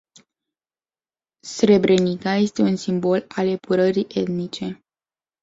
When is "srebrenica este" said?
1.45-2.61